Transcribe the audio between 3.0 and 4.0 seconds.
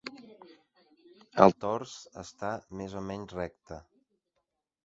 o menys recte.